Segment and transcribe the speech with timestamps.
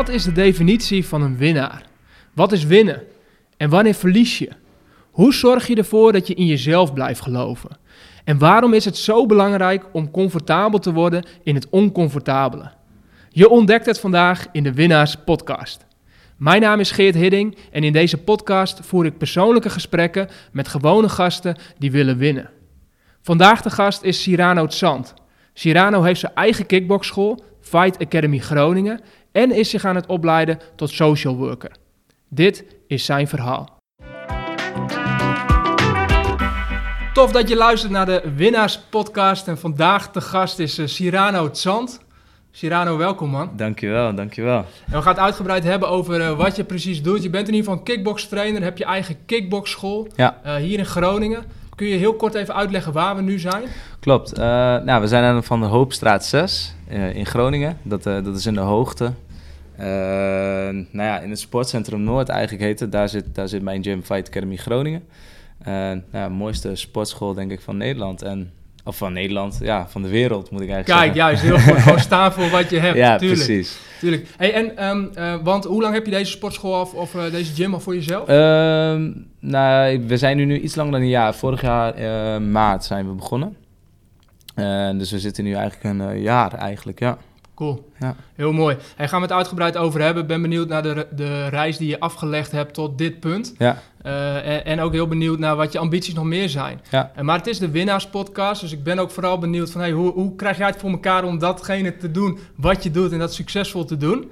[0.00, 1.82] Wat is de definitie van een winnaar?
[2.34, 3.02] Wat is winnen?
[3.56, 4.48] En wanneer verlies je?
[5.10, 7.70] Hoe zorg je ervoor dat je in jezelf blijft geloven?
[8.24, 12.70] En waarom is het zo belangrijk om comfortabel te worden in het oncomfortabele?
[13.28, 15.86] Je ontdekt het vandaag in de Winnaars Podcast.
[16.36, 21.08] Mijn naam is Geert Hidding en in deze podcast voer ik persoonlijke gesprekken met gewone
[21.08, 22.50] gasten die willen winnen.
[23.22, 25.14] Vandaag de gast is Cyrano Zand.
[25.54, 29.00] Cyrano heeft zijn eigen kickboxschool, Fight Academy Groningen,
[29.32, 31.70] en is zich aan het opleiden tot social worker.
[32.28, 33.78] Dit is zijn verhaal.
[37.12, 41.48] Tof dat je luistert naar de Winnaars Podcast en vandaag de gast is uh, Cyrano
[41.52, 42.00] Zand.
[42.50, 43.50] Cyrano, welkom man.
[43.56, 44.58] Dankjewel, dankjewel.
[44.86, 47.22] En we gaan het uitgebreid hebben over uh, wat je precies doet.
[47.22, 50.40] Je bent in ieder geval kickbox trainer, heb je eigen kickboxschool Ja.
[50.46, 51.44] uh, hier in Groningen.
[51.74, 53.62] Kun je heel kort even uitleggen waar we nu zijn?
[54.00, 54.32] Klopt.
[54.32, 54.44] Uh,
[54.82, 56.74] nou, we zijn aan van de Hoopstraat 6
[57.12, 57.78] in Groningen.
[57.82, 59.12] Dat, dat is in de hoogte.
[59.76, 62.92] nou ja, in het sportcentrum Noord eigenlijk heet het.
[62.92, 65.02] Daar zit, daar zit mijn gym Fight Academy Groningen.
[65.64, 68.22] nou, ja, mooiste sportschool denk ik van Nederland.
[68.22, 68.52] En
[68.84, 71.32] of van Nederland, ja, van de wereld moet ik eigenlijk Kijk, zeggen.
[71.32, 71.82] juist, heel goed.
[71.82, 72.96] Gewoon staan voor wat je hebt.
[72.96, 73.44] Ja, tuurlijk.
[73.44, 73.78] precies.
[74.00, 74.26] Tuurlijk.
[74.36, 77.80] Hey, en, um, uh, want hoe lang heb je deze sportschool of deze gym al
[77.80, 78.28] voor jezelf?
[78.28, 78.34] Uh,
[79.40, 81.34] nou, we zijn nu, nu iets langer dan een jaar.
[81.34, 83.56] Vorig jaar maart zijn we begonnen.
[84.98, 87.18] Dus we zitten nu eigenlijk een jaar eigenlijk, ja.
[87.60, 87.90] Cool.
[87.98, 88.16] Ja.
[88.34, 88.76] Heel mooi.
[88.96, 90.26] Hey, gaan we het uitgebreid over hebben.
[90.26, 93.54] Ben benieuwd naar de, de reis die je afgelegd hebt tot dit punt.
[93.58, 93.82] Ja.
[94.06, 96.80] Uh, en, en, ook heel benieuwd naar wat je ambities nog meer zijn.
[96.90, 97.12] Ja.
[97.20, 99.80] Maar het is de winnaarspodcast, dus ik ben ook vooral benieuwd van...
[99.80, 103.12] Hey, hoe, hoe krijg jij het voor elkaar om datgene te doen wat je doet
[103.12, 104.30] en dat succesvol te doen?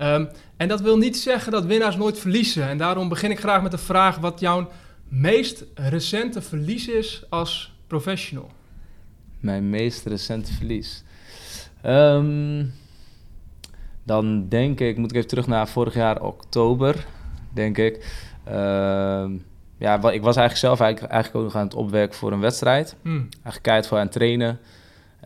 [0.00, 2.68] Um, en dat wil niet zeggen dat winnaars nooit verliezen.
[2.68, 4.68] En daarom begin ik graag met de vraag wat jouw
[5.08, 8.50] meest recente verlies is als professional.
[9.40, 11.04] Mijn meest recente verlies?
[11.86, 12.72] Um,
[14.02, 17.06] dan denk ik, moet ik even terug naar vorig jaar oktober,
[17.52, 17.96] denk ik.
[18.48, 19.30] Uh,
[19.76, 22.96] ja, ik was eigenlijk zelf eigenlijk, eigenlijk ook nog aan het opwerken voor een wedstrijd.
[23.02, 23.28] Hmm.
[23.32, 24.58] Eigenlijk keihard voor aan het trainen.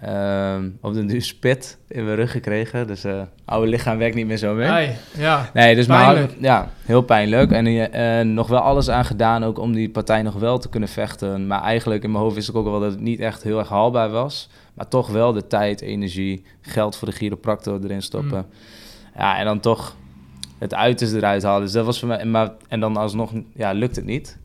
[0.09, 2.87] Uh, op de nu spit in mijn rug gekregen.
[2.87, 4.67] Dus uh, oude lichaam werkt niet meer zo mee.
[4.67, 5.51] Hey, ja.
[5.55, 6.31] Nee, dus pijnlijk.
[6.31, 7.51] Maar, ja, heel pijnlijk.
[7.51, 10.89] En uh, nog wel alles aan gedaan ook om die partij nog wel te kunnen
[10.89, 11.47] vechten.
[11.47, 13.69] Maar eigenlijk in mijn hoofd wist ik ook wel dat het niet echt heel erg
[13.69, 14.49] haalbaar was.
[14.75, 18.39] Maar toch wel de tijd, energie, geld voor de chiropractor erin stoppen.
[18.39, 18.53] Mm.
[19.17, 19.97] Ja, en dan toch
[20.59, 21.63] het uiterste eruit halen.
[21.63, 22.25] Dus dat was voor mij...
[22.25, 24.39] Maar, en dan alsnog ja, lukt het niet.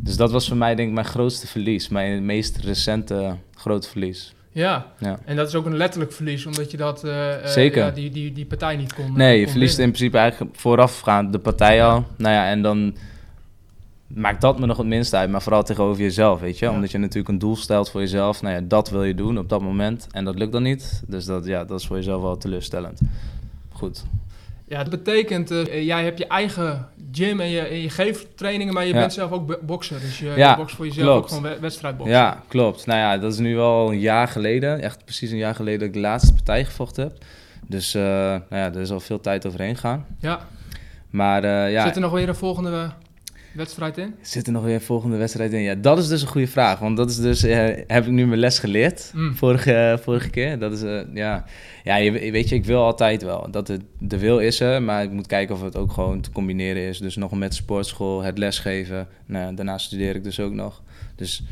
[0.00, 1.88] Dus dat was voor mij denk ik mijn grootste verlies.
[1.88, 4.34] Mijn meest recente grote verlies.
[4.54, 4.86] Ja.
[4.98, 7.78] ja, en dat is ook een letterlijk verlies, omdat je dat, uh, Zeker.
[7.78, 9.92] Uh, ja, die, die, die partij niet kon Nee, je kon verliest winnen.
[9.94, 11.88] in principe eigenlijk voorafgaand de partij ja.
[11.88, 12.04] al.
[12.16, 12.96] Nou ja, en dan
[14.06, 16.70] maakt dat me nog het minst uit, maar vooral tegenover jezelf, weet je.
[16.70, 18.42] Omdat je natuurlijk een doel stelt voor jezelf.
[18.42, 21.02] Nou ja, dat wil je doen op dat moment en dat lukt dan niet.
[21.06, 23.00] Dus dat, ja, dat is voor jezelf wel teleurstellend.
[23.72, 24.04] Goed.
[24.68, 28.74] Ja, dat betekent, uh, jij hebt je eigen gym en je, en je geeft trainingen,
[28.74, 28.98] maar je Ja.
[29.00, 30.00] bent zelf ook bokser.
[30.00, 31.22] Dus je, Ja, je bokst voor jezelf klopt.
[31.22, 32.16] ook gewoon we- wedstrijdboksen.
[32.16, 32.86] Ja, klopt.
[32.86, 34.80] Nou ja, dat is nu al een jaar geleden.
[34.82, 37.12] Echt precies een jaar geleden dat ik de laatste partij gevochten heb.
[37.66, 40.06] Dus uh, nou ja, er is al veel tijd overheen gegaan.
[40.20, 40.40] Ja.
[41.10, 42.90] Maar uh, ja, Zit er nog weer een volgende
[43.54, 44.14] wedstrijd in?
[44.20, 45.60] zit er nog weer een volgende wedstrijd in?
[45.60, 46.78] Ja, dat is dus een goede vraag.
[46.78, 47.56] Want dat is dus, uh,
[47.86, 49.10] heb ik nu mijn les geleerd.
[49.14, 49.34] Mm.
[49.34, 50.58] Vorige, vorige keer.
[50.58, 51.44] Dat is, uh, ja,
[51.84, 53.50] ja je, weet je, ik wil altijd wel.
[53.50, 56.30] Dat het, de wil is er, maar ik moet kijken of het ook gewoon te
[56.30, 56.98] combineren is.
[56.98, 59.08] Dus nog met sportschool, het lesgeven.
[59.26, 60.82] Nou, daarna studeer ik dus ook nog.
[61.16, 61.42] Dus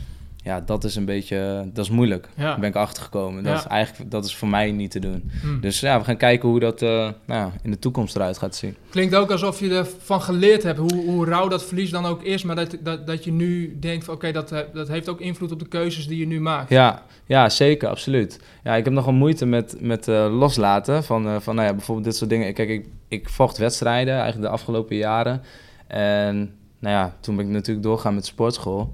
[0.45, 2.29] ja, dat is een beetje, dat is moeilijk.
[2.37, 2.43] Ja.
[2.43, 3.43] Daar ben ik achter gekomen.
[3.43, 3.59] Dat Ja.
[3.59, 5.31] is eigenlijk, dat is voor mij niet te doen.
[5.45, 5.61] Mm.
[5.61, 8.77] Dus ja, we gaan kijken hoe dat uh, nou, in de toekomst eruit gaat zien.
[8.91, 12.43] Klinkt ook alsof je ervan geleerd hebt, hoe, hoe rauw dat verlies dan ook is,
[12.43, 15.59] maar dat, dat, dat je nu denkt van oké, dat, dat heeft ook invloed op
[15.59, 16.71] de keuzes die je nu maakt.
[16.71, 18.41] Ja, ja zeker, absoluut.
[18.65, 22.07] Ja, ik heb nogal moeite met, met uh, loslaten van, uh, van nou ja, bijvoorbeeld
[22.07, 22.55] dit soort dingen.
[22.55, 25.43] Kijk, ik, ik vocht wedstrijden eigenlijk de afgelopen jaren.
[25.87, 28.93] En nou ja, toen ben ik natuurlijk doorgaan met sportschool.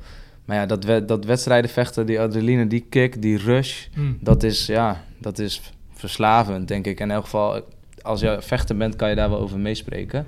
[0.49, 4.19] Maar ja, dat, we, dat wedstrijden vechten, die adrenaline, die kick, die rush, Mm.
[4.21, 7.01] dat is, ja, dat is verslavend, denk ik.
[7.01, 7.61] En in elk geval,
[8.03, 10.27] als je vechter bent, kan je daar wel over meespreken.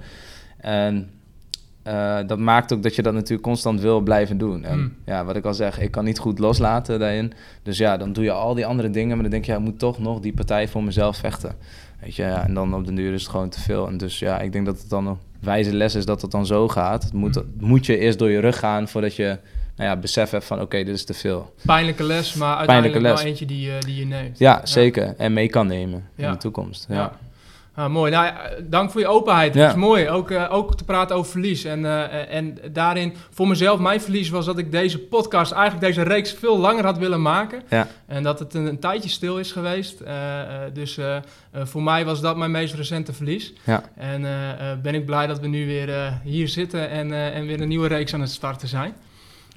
[0.59, 1.11] En
[1.87, 4.65] uh, dat maakt ook dat je dat natuurlijk constant wil blijven doen.
[4.65, 4.95] En Mm.
[5.05, 7.33] ja, wat ik al zeg, ik kan niet goed loslaten daarin.
[7.63, 9.65] Dus ja, dan doe je al die andere dingen, maar dan denk je, ja, ik
[9.65, 11.55] moet toch nog die partij voor mezelf vechten.
[12.01, 13.87] Weet je, ja, en dan op de duur is het gewoon te veel.
[13.89, 16.47] En dus ja, ik denk dat het dan een wijze les is dat het dan
[16.47, 17.03] zo gaat.
[17.03, 17.45] Het moet, Mm.
[17.69, 19.39] moet je eerst door je rug gaan voordat je
[19.81, 21.55] nou ja, besef hebt van oké, okay, dit is te veel.
[21.67, 23.25] Pijnlijke les, maar uiteindelijk Pijnlijke wel les.
[23.25, 24.39] eentje die, uh, die je neemt.
[24.39, 25.15] Ja, zeker.
[25.19, 26.27] En mee kan nemen Ja.
[26.27, 26.87] in de toekomst.
[26.89, 26.95] Ja.
[26.95, 27.13] Ja.
[27.75, 28.11] Ah, mooi.
[28.13, 28.33] Nou,
[28.63, 29.55] dank voor je openheid.
[29.55, 30.09] Het is mooi.
[30.09, 31.65] Ook, eh, ook te praten over verlies.
[31.65, 36.03] En, eh, en daarin, voor mezelf, mijn verlies was dat ik deze podcast, eigenlijk deze
[36.03, 37.63] reeks, veel langer had willen maken.
[37.69, 37.87] Ja.
[38.07, 40.01] En dat het een, een tijdje stil is geweest.
[40.01, 41.23] Eh, eh, dus eh, eh,
[41.65, 43.53] voor mij was dat mijn meest recente verlies.
[43.65, 43.83] Ja.
[43.97, 47.37] En eh, eh, ben ik blij dat we nu weer eh, hier zitten en, eh,
[47.37, 48.95] en weer een nieuwe reeks aan het starten zijn.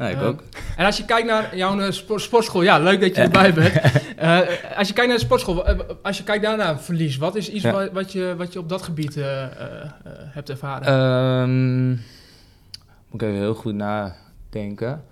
[0.03, 0.43] Ja, ik Eh, ook.
[0.77, 3.73] En als je kijkt naar jouw eh, spo- sportschool, ja, leuk dat je erbij bent.
[4.17, 4.39] Eh,
[4.77, 7.63] als je kijkt naar de sportschool, eh, als je kijkt daarnaar verlies, wat is iets
[7.71, 9.15] wat, wat, je, wat je op dat gebied
[10.33, 10.87] hebt ervaren?
[10.87, 11.89] Ehm,
[13.09, 15.03] moet ik even heel goed nadenken.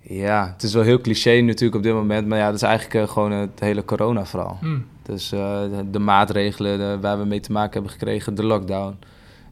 [0.00, 3.10] Ja, het is wel heel cliché natuurlijk op dit moment, maar ja, dat is eigenlijk
[3.10, 4.58] gewoon het hele corona-verhaal.
[4.60, 4.78] Hm.
[5.02, 8.98] Dus de, de maatregelen de- waar we mee te maken hebben gekregen, de lockdown.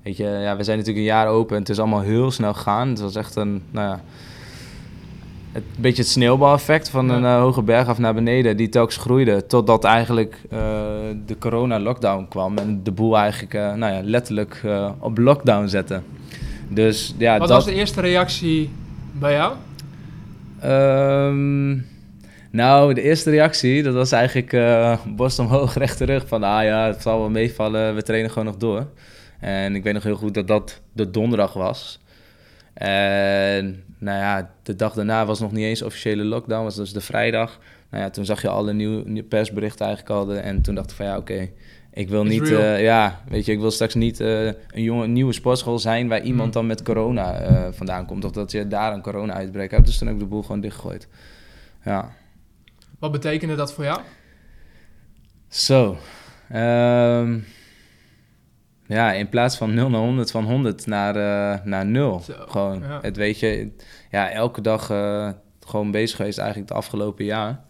[0.02, 2.54] Weet je, ja, we zijn natuurlijk een jaar open en het is allemaal heel snel
[2.54, 2.88] gegaan.
[2.88, 4.00] Het was echt een, nou ja,
[5.52, 7.14] het, een beetje het sneeuwbaleffect van Ja.
[7.14, 9.46] een eh, hoge berg af naar beneden, die telkens groeide.
[9.46, 10.58] Totdat eigenlijk eh,
[11.26, 14.62] de corona-lockdown kwam en de boel eigenlijk eh, nou ja, letterlijk
[14.98, 16.00] op lockdown zette.
[16.68, 17.56] Dus ja, wat dat...
[17.56, 18.70] was de eerste reactie
[19.12, 19.54] bij jou?
[20.60, 21.78] Ehm,
[22.50, 24.56] nou, de eerste reactie, dat was eigenlijk
[25.16, 26.28] borst omhoog, rechte rug.
[26.28, 28.86] Van, ah ja, het zal wel meevallen, we trainen gewoon nog door.
[29.40, 32.00] En ik weet nog heel goed dat dat de donderdag was.
[32.74, 37.00] En nou ja, de dag daarna was nog niet eens officiële lockdown, was dus de
[37.00, 37.58] vrijdag.
[37.90, 40.34] Nou ja, toen zag je alle nieuwe, persberichten eigenlijk al.
[40.34, 41.50] En toen dacht ik van, ja, oké,
[41.92, 42.50] ik wil It's niet...
[42.50, 46.08] eh, ja, weet je, ik wil straks niet eh, een jonge, nieuwe sportschool zijn...
[46.08, 46.52] waar iemand Mm.
[46.52, 48.24] dan met corona eh, vandaan komt.
[48.24, 49.86] Of dat je daar een corona-uitbreek hebt.
[49.86, 51.08] Dus toen heb ik de boel gewoon dichtgegooid.
[51.84, 52.12] Ja.
[52.98, 54.00] Wat betekende dat voor jou?
[55.48, 55.96] Zo.
[56.48, 57.38] Ehm,
[58.94, 62.20] ja, in plaats van 0 naar 100, van 100 naar, eh, naar 0.
[62.20, 62.98] Zo, Gewoon, ja.
[63.02, 63.70] het weet je,
[64.10, 65.30] ja, elke dag eh,
[65.66, 67.60] gewoon bezig geweest eigenlijk het afgelopen jaar.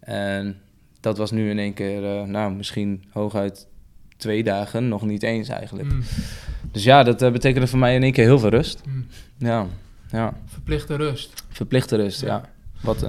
[0.00, 0.60] En
[1.00, 3.66] dat was nu in één keer, eh, nou, misschien hooguit
[4.16, 5.88] twee dagen, nog niet eens eigenlijk.
[5.88, 6.00] Hm.
[6.72, 8.80] Dus ja, dat betekende voor mij in één keer heel veel rust.
[8.84, 9.46] Hm.
[9.46, 9.66] Ja,
[10.10, 10.34] ja.
[10.46, 11.44] Verplichte rust.
[11.48, 12.26] verplichte rust, ja.
[12.26, 12.44] Ja.
[12.80, 13.08] Wat,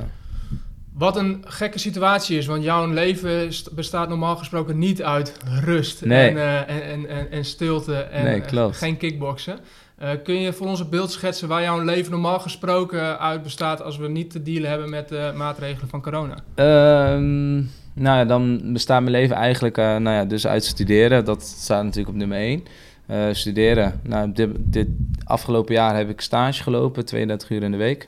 [1.00, 6.06] Wat een gekke situatie is, want jouw leven st- bestaat normaal gesproken niet uit rust
[6.06, 6.30] Nee.
[6.30, 9.60] en, eh, en, en, en, stilte en Nee, eh, geen kickboksen.
[9.98, 13.82] Eh, kun je voor ons een beeld schetsen waar jouw leven normaal gesproken uit bestaat
[13.82, 16.36] als we niet te dealen hebben met de maatregelen van corona?
[16.56, 17.56] Ehm,
[17.94, 21.26] nou ja, dan bestaat mijn leven eigenlijk nou ja, dus uit studeren.
[21.26, 22.64] Dat staat natuurlijk op nummer 1.
[23.36, 24.00] studeren.
[24.04, 24.88] Nou, dit, dit
[25.24, 28.08] afgelopen jaar heb ik stage gelopen, 32 uur in de week.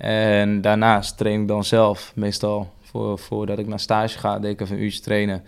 [0.00, 4.60] En daarnaast train ik dan zelf, meestal voor, voordat ik naar stage ga, deed ik
[4.60, 5.42] even een uurtje trainen.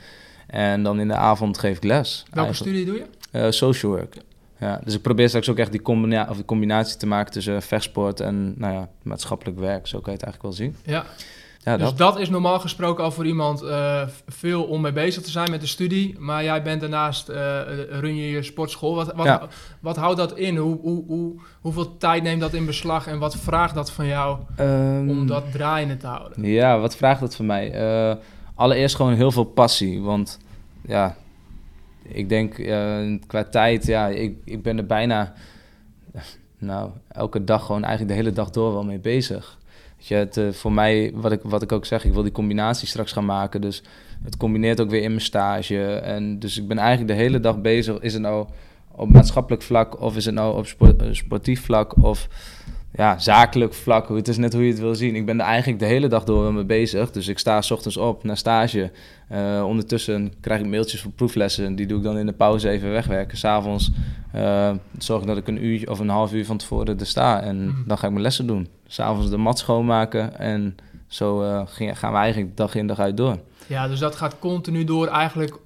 [0.46, 2.25] En dan in de avond geef ik les.
[2.31, 2.78] Welke eigenlijk.
[2.78, 3.38] studie doe je?
[3.38, 4.16] Eh, social work.
[4.58, 7.62] Ja, dus ik probeer straks ook echt die, combina of die combinatie te maken tussen
[7.62, 9.87] vechtsport en nou ja, maatschappelijk werk.
[9.87, 10.76] Zo kan je het eigenlijk wel zien.
[10.84, 11.05] Ja.
[11.64, 11.98] Ja, dus dat.
[11.98, 12.18] dat.
[12.18, 15.66] is normaal gesproken al voor iemand eh, veel om mee bezig te zijn met de
[15.66, 16.16] studie.
[16.18, 17.60] Maar jij bent daarnaast, eh,
[17.90, 18.94] run je je sportschool.
[18.94, 19.48] Wat, wat, Ja.
[19.80, 20.56] wat houdt dat in?
[20.56, 23.06] Hoe, hoe, hoe, hoeveel tijd neemt dat in beslag?
[23.06, 26.44] En wat vraagt dat van jou Ehm, om dat draaiende te houden?
[26.44, 27.72] Ja, wat vraagt dat van mij?
[27.72, 28.16] Eh,
[28.54, 30.00] allereerst gewoon heel veel passie.
[30.00, 30.38] Want
[30.86, 31.16] ja,
[32.02, 32.54] ik denk
[33.26, 35.32] qua tijd, ja, ik, ik ben er bijna,
[36.58, 39.60] nou, elke dag gewoon eigenlijk de hele dag door wel mee bezig.
[40.08, 42.88] Je, het, eh, voor mij, wat ik, wat ik ook zeg, ik wil die combinatie
[42.88, 43.60] straks gaan maken.
[43.60, 43.82] Dus
[44.25, 45.84] het combineert ook weer in mijn stage.
[45.94, 47.99] En dus ik ben eigenlijk de hele dag bezig.
[48.00, 48.46] Is het nou
[48.90, 52.28] op maatschappelijk vlak of is het nou op eh, sportief vlak of
[52.94, 54.08] ja, zakelijk vlak.
[54.08, 55.14] Het is net hoe je het wil zien.
[55.16, 57.10] Ik ben er eigenlijk de hele dag door mee bezig.
[57.10, 58.90] Dus ik sta 's ochtends op naar stage.
[59.28, 61.74] Eh, ondertussen krijg ik mailtjes voor proeflessen.
[61.74, 63.38] Die doe ik dan in de pauze even wegwerken.
[63.38, 63.90] S'avonds
[64.36, 67.40] uh, zorg ik dat ik een uur of een half uur van tevoren er sta.
[67.43, 67.76] En Mhm.
[67.86, 68.69] dan ga ik mijn lessen doen.
[68.86, 70.38] S'avonds de mat schoonmaken.
[70.38, 70.76] En
[71.06, 71.62] zo eh,
[71.94, 73.38] gaan we eigenlijk dag in dag uit door.
[73.67, 75.56] Ja, dus dat gaat continu door eigenlijk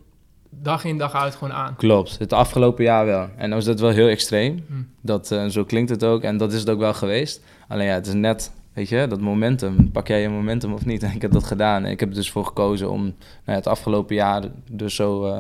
[0.63, 1.77] dag in dag uit gewoon aan.
[1.77, 3.29] Klopt, het afgelopen jaar wel.
[3.37, 4.65] En dan is dat wel heel extreem.
[4.69, 4.75] Hm.
[5.01, 6.23] Dat, eh, zo klinkt het ook.
[6.23, 7.41] En dat is het ook wel geweest.
[7.69, 9.91] Alleen ja, het is net, weet je, dat momentum.
[9.91, 11.03] Pak jij je momentum of niet?
[11.03, 11.85] En ik heb dat gedaan.
[11.85, 15.25] En ik heb er dus voor gekozen om nou ja, het afgelopen jaar dus zo,
[15.27, 15.39] eh,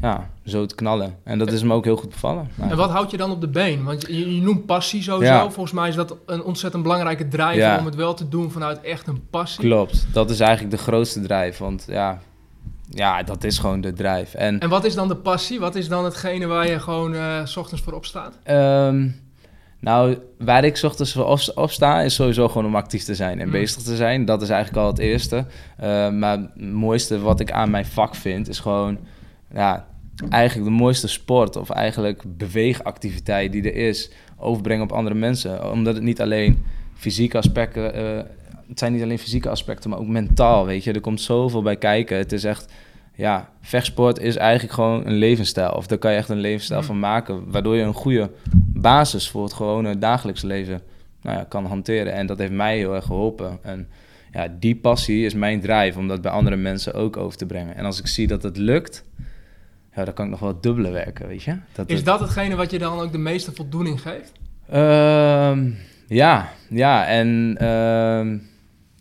[0.00, 1.16] ja, zo te knallen.
[1.22, 2.48] En dat is me ook heel goed bevallen.
[2.60, 3.84] En wat houdt je dan op de been?
[3.84, 5.32] Want je, je noemt passie sowieso.
[5.32, 5.50] Ja.
[5.50, 7.78] Volgens mij is dat een ontzettend belangrijke Ja.
[7.78, 9.64] om het wel te doen vanuit echt een passie.
[9.64, 11.58] Klopt, dat is eigenlijk de grootste drijf.
[11.58, 12.20] Want ja,
[12.88, 14.34] ja, dat is gewoon de drijf.
[14.34, 15.60] En En wat is dan de passie?
[15.60, 18.38] Wat is dan hetgene waar je gewoon eh, s ochtends voor opstaat?
[18.42, 19.08] Ehm,
[19.80, 23.40] nou, waar ik ochtends voor op, op sta, is sowieso gewoon om actief te zijn
[23.40, 23.52] en Mm.
[23.52, 24.24] bezig te zijn.
[24.24, 25.46] Dat is eigenlijk al het eerste.
[25.76, 28.98] Eh, maar het mooiste wat ik aan mijn vak vind, is gewoon
[29.54, 29.86] ja,
[30.28, 35.70] eigenlijk de mooiste sport of eigenlijk beweegactiviteit die er is, overbrengen op andere mensen.
[35.72, 36.64] Omdat het niet alleen
[36.94, 38.24] fysieke aspecten, eh,
[38.68, 40.92] het zijn niet alleen fysieke aspecten, maar ook mentaal, weet je.
[40.92, 42.16] Er komt zoveel bij kijken.
[42.18, 42.72] Het is echt
[43.14, 45.70] ja, vechtsport is eigenlijk gewoon een levensstijl.
[45.70, 46.86] Of daar kan je echt een levensstijl Mm.
[46.86, 47.50] van maken.
[47.50, 48.30] Waardoor je een goede
[48.74, 50.80] basis voor het gewone dagelijks leven
[51.22, 52.12] nou ja, kan hanteren.
[52.12, 53.58] En dat heeft mij heel erg geholpen.
[53.62, 53.88] En
[54.32, 57.76] ja, die passie is mijn drive om dat bij andere mensen ook over te brengen.
[57.76, 59.04] En als ik zie dat het lukt,
[59.94, 61.56] ja, dan kan ik nog wel dubbele werken, weet je.
[61.72, 64.32] Dat Is het- dat hetgene wat je dan ook de meeste voldoening geeft?
[64.68, 65.70] Ehm,
[66.06, 68.38] ja, ja, en ehm,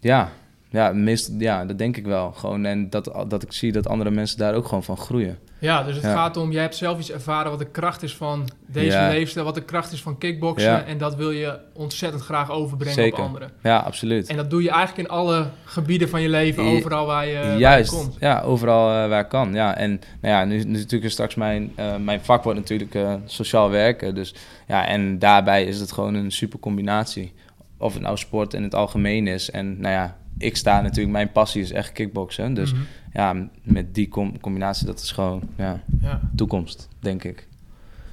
[0.05, 0.29] ja,
[0.69, 2.31] ja, meest, ja, dat denk ik wel.
[2.31, 5.37] Gewoon, en dat, dat ik zie dat andere mensen daar ook gewoon van groeien.
[5.59, 6.13] Ja, dus het Ja.
[6.13, 9.07] gaat om, jij hebt zelf iets ervaren wat de kracht is van deze Ja.
[9.09, 10.69] leefstijl, wat de kracht is van kickboksen.
[10.71, 10.83] Ja.
[10.83, 13.19] En dat wil je ontzettend graag overbrengen Zeker.
[13.19, 13.51] op anderen.
[13.63, 14.27] Ja, absoluut.
[14.29, 17.51] En dat doe je eigenlijk in alle gebieden van je leven, overal waar je, waar
[17.53, 18.15] je Juist, komt.
[18.19, 19.53] ja, overal eh, waar kan.
[19.53, 19.89] Ja, en
[20.21, 23.69] nou ja, nu, nu natuurlijk is straks mijn, eh, mijn vak wordt natuurlijk eh, sociaal
[23.69, 24.15] werken.
[24.15, 24.35] Dus
[24.67, 27.33] ja, en daarbij is het gewoon een super combinatie.
[27.77, 29.51] Of het nou sport in het algemeen is.
[29.51, 32.53] En nou ja, ik sta natuurlijk, mijn passie is echt kickboksen.
[32.53, 32.81] Dus Mhm.
[33.13, 36.19] ja, met die com- combinatie, dat is gewoon ja, ja.
[36.35, 37.47] toekomst, denk ik.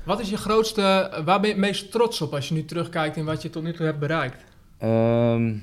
[0.04, 0.82] Wat is je grootste,
[1.24, 3.62] waar ben je het meest trots op als je nu terugkijkt in wat je tot
[3.62, 4.44] nu toe hebt bereikt?
[4.78, 5.54] Ehm,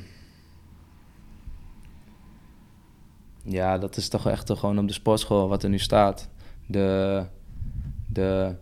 [3.44, 6.30] ja, dat is toch echt toch gewoon op de sportschool wat er nu staat.
[6.66, 7.24] De,
[8.08, 8.56] de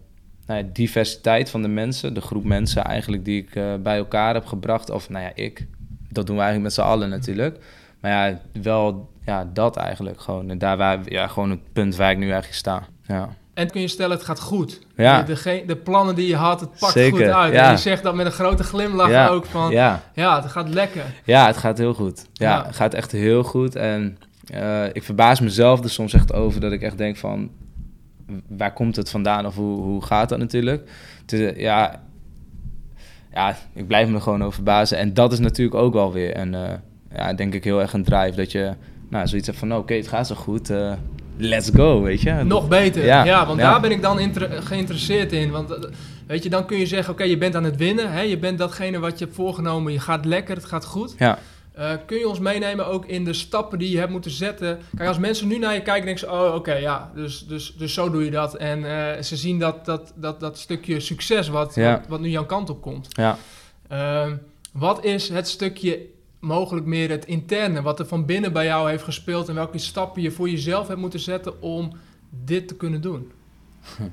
[0.47, 4.33] nou ja, diversiteit van de mensen, de groep mensen eigenlijk die ik eh, bij elkaar
[4.33, 4.89] heb gebracht.
[4.89, 5.67] Of nou ja, ik.
[6.09, 7.57] Dat doen we eigenlijk met z'n allen natuurlijk.
[7.99, 10.49] Maar ja, wel ja, dat eigenlijk gewoon.
[10.49, 12.83] En daar waar, ja, gewoon het punt waar ik nu eigenlijk sta.
[13.07, 13.29] Ja.
[13.53, 14.79] En kun je stellen, het gaat goed.
[14.95, 15.21] Ja.
[15.21, 17.53] De, de, de plannen die je had, het pakt Zeker, goed uit.
[17.53, 17.65] ja.
[17.65, 20.03] En je zegt dat met een grote glimlach Ja, ook van, ja.
[20.13, 20.41] ja.
[20.41, 21.03] het gaat lekker.
[21.23, 22.25] Ja, het gaat heel goed.
[22.33, 23.75] Ja, het gaat echt heel goed.
[23.75, 24.17] En
[24.53, 27.49] eh, ik verbaas mezelf er soms echt over dat ik echt denk van...
[28.48, 30.89] Waar komt het vandaan of hoe, hoe gaat dat natuurlijk?
[31.55, 32.01] Ja,
[33.34, 34.98] ja, ik blijf me er gewoon over verbazen.
[34.98, 36.74] En dat is natuurlijk ook wel weer een, eh,
[37.15, 38.36] ja, denk ik heel erg een drive.
[38.36, 38.74] Dat je
[39.10, 40.69] nou, zoiets hebt van, oké, het gaat zo goed.
[40.69, 40.93] eh,
[41.38, 42.31] let's go, weet je?
[42.34, 43.05] Nog beter.
[43.05, 43.72] Ja, Ja, want ja.
[43.72, 44.19] daar ben ik dan
[44.50, 45.51] geïnteresseerd in.
[45.51, 45.89] Want eh,
[46.27, 48.12] weet je, dan kun je zeggen, oké, je bent aan het winnen.
[48.12, 48.22] Hè?
[48.22, 49.91] Je bent datgene wat je hebt voorgenomen.
[49.91, 51.15] Je gaat lekker, het gaat goed.
[51.17, 51.39] Ja,
[51.77, 54.79] Eh, kun je ons meenemen ook in de stappen die je hebt moeten zetten?
[54.96, 57.93] Kijk, als mensen nu naar je kijken, denken ze, oh, oké, ja, dus, dus, dus
[57.93, 58.55] zo doe je dat.
[58.55, 58.84] En
[59.15, 61.91] eh, ze zien dat, dat, dat, dat stukje succes wat, Ja.
[62.00, 63.07] wat, wat nu jouw kant op komt.
[63.10, 63.38] ja.
[63.88, 64.36] Ehm,
[64.72, 66.05] wat is het stukje
[66.39, 70.22] mogelijk meer het interne, wat er van binnen bij jou heeft gespeeld en welke stappen
[70.22, 71.91] je voor jezelf hebt moeten zetten om
[72.29, 73.31] dit te kunnen doen?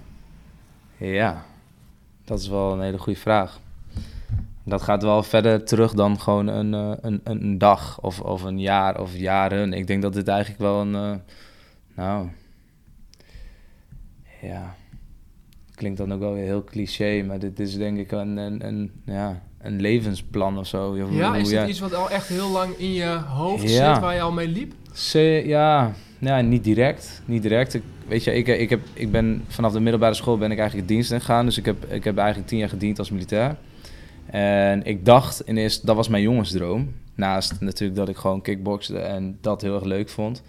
[0.96, 1.44] Ja,
[2.24, 3.58] dat is wel een hele goede vraag.
[4.64, 8.42] Dat gaat wel verder terug dan gewoon een, eh, een, een, een dag of, of
[8.42, 9.72] een jaar of jaren.
[9.72, 11.14] Ik denk dat dit eigenlijk wel een, eh,
[11.96, 12.28] nou,
[14.42, 14.74] ja,
[15.74, 18.92] klinkt dan ook wel weer heel cliché, maar dit is denk ik een, een, een,
[19.04, 20.96] ja, een levensplan of zo.
[20.96, 23.94] Ja, is dit iets wat al echt heel lang in je hoofd Ja.
[23.94, 24.72] zit, waar je al mee liep?
[25.44, 27.22] Ja, ja, niet direct.
[27.24, 27.74] Niet direct.
[27.74, 30.88] Ik, weet je, ik, ik, heb, ik ben vanaf de middelbare school ben ik eigenlijk
[30.88, 31.44] dienst ingegaan.
[31.44, 33.56] Dus ik heb, ik heb eigenlijk tien jaar gediend als militair.
[34.34, 36.92] En ik dacht in eerste, dat was mijn jongensdroom.
[37.14, 40.42] Naast natuurlijk dat ik gewoon kickboxde en dat heel erg leuk vond.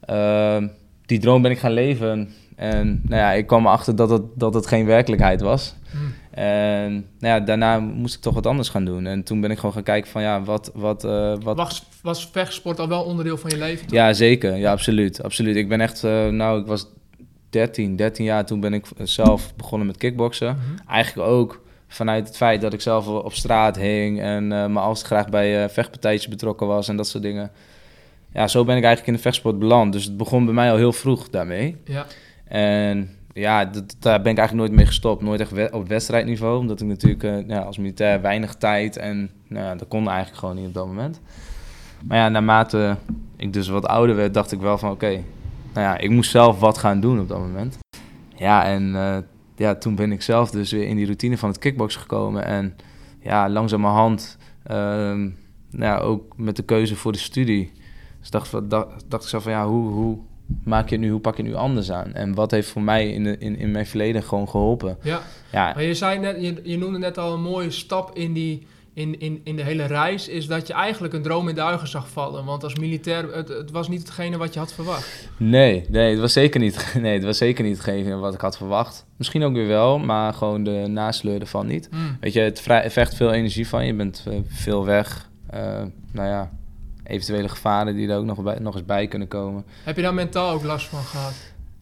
[0.00, 0.68] Ehm,
[1.06, 2.30] die droom ben ik gaan leven.
[2.56, 5.74] En nou ja, ik kwam erachter dat het, dat het geen werkelijkheid was.
[5.90, 5.96] Hm.
[6.40, 9.06] En nou ja, daarna moest ik toch wat anders gaan doen.
[9.06, 10.70] En toen ben ik gewoon gaan kijken van ja, wat...
[10.74, 13.86] wat, eh, wat Was, was vechtsport al wel onderdeel van je leven?
[13.86, 13.96] toen?
[13.96, 14.56] ja, zeker.
[14.56, 15.22] Ja, absoluut.
[15.22, 15.56] absoluut.
[15.56, 16.86] Ik ben echt, eh, nou, ik was
[17.50, 18.46] 13, 13 jaar.
[18.46, 20.56] Toen ben ik zelf begonnen met kickboksen.
[20.56, 20.88] Mhm.
[20.88, 21.62] Eigenlijk ook
[21.94, 25.62] vanuit het feit dat ik zelf op straat hing en eh me altijd graag bij
[25.64, 27.50] eh, vechtpartijtjes betrokken was en dat soort dingen.
[28.32, 29.92] Ja, zo ben ik eigenlijk in de vechtsport beland.
[29.92, 31.76] Dus het begon bij mij al heel vroeg daarmee.
[31.84, 32.06] Ja.
[32.44, 35.22] En ja, dat, daar ben ik eigenlijk nooit mee gestopt.
[35.22, 36.58] Nooit echt we- op wedstrijdniveau.
[36.58, 40.56] Omdat ik natuurlijk eh, ja, als militair weinig tijd en nou, dat kon eigenlijk gewoon
[40.56, 41.20] niet op dat moment.
[42.04, 42.96] Maar ja, naarmate
[43.36, 45.08] ik dus wat ouder werd, dacht ik wel van oké,
[45.72, 47.78] nou ja, ik moest zelf wat gaan doen op dat moment.
[48.36, 48.94] Ja, en
[49.56, 52.44] ja, toen ben ik zelf dus weer in die routine van het kickboksen gekomen.
[52.44, 52.76] En
[53.20, 55.28] ja, langzamerhand, ehm
[55.70, 57.72] nou ja, ook met de keuze voor de studie.
[58.20, 60.18] Dus dacht, dacht, dacht ik zo van ja, hoe, hoe
[60.64, 62.14] maak je het nu, hoe pak je het nu anders aan?
[62.14, 64.98] En wat heeft voor mij in, de, in, in mijn verleden gewoon geholpen?
[65.02, 65.22] ja.
[65.52, 68.66] Ja, Maar je, zei net, je, je noemde net al een mooie stap in, die,
[68.94, 72.08] in, in, in de hele reis, is dat je eigenlijk een droom in duigen zag
[72.08, 72.44] vallen.
[72.44, 75.28] Want als militair, het, het was niet hetgene wat je had verwacht.
[75.36, 78.56] Nee, nee, het was zeker niet, nee, het was zeker niet hetgeen wat ik had
[78.56, 79.06] verwacht.
[79.16, 81.88] Misschien ook weer wel, maar gewoon de nasleur ervan niet.
[81.90, 81.96] Hm.
[82.20, 82.60] Weet je, het
[82.92, 83.86] vecht veel energie van je.
[83.86, 85.30] Je bent eh, veel weg.
[85.50, 85.82] Eh,
[86.12, 86.50] nou ja,
[87.04, 89.64] eventuele gevaren die er ook nog, bij, nog eens bij kunnen komen.
[89.84, 91.34] Heb je daar mentaal ook last van gehad?